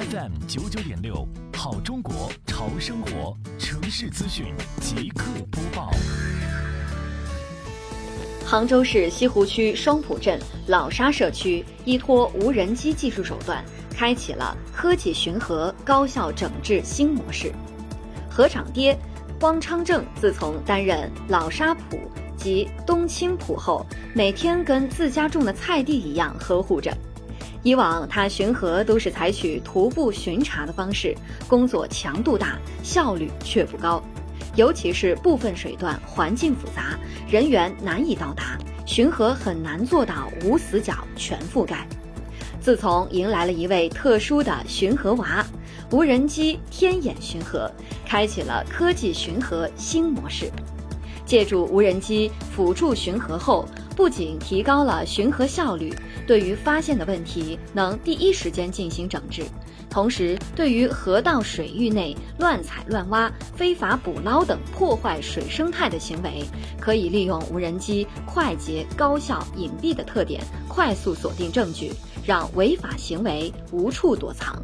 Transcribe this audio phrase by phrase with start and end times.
[0.00, 4.46] FM 九九点六，好中国潮生活城市资讯
[4.80, 5.90] 即刻播报。
[8.46, 13.62] 杭州市西湖区双浦镇老沙社区依托无人机技术手段，
[13.94, 17.52] 开启了科技巡河高效整治新模式。
[18.30, 18.98] 河场爹
[19.42, 22.00] 汪昌正自从担任老沙浦
[22.38, 26.90] 及东青浦后，每天跟自家种的菜地一样呵护着。
[27.62, 31.14] 以往他巡河都是采取徒步巡查的方式，
[31.46, 34.02] 工作强度大，效率却不高。
[34.56, 41.86] 尤其是部分水段环境复杂，人员难以到达，巡河很难做到无死角全覆盖。
[42.60, 45.44] 自从迎来了一位特殊的巡河娃——
[45.92, 47.70] 无人机天眼巡河，
[48.04, 50.50] 开启了科技巡河新模式。
[51.30, 55.94] 借助无人机辅助巡河后，不仅提高了巡河效率，
[56.26, 59.44] 对于发现的问题能第一时间进行整治，
[59.88, 66.42] 同时对于河道水域内乱采乱挖、非法捕捞等破坏水生态的行为，
[66.80, 71.92] 可以利用无人机快捷、高效、隐蔽的特点，快速锁定证据，
[72.26, 74.60] 让违法行为无处躲藏。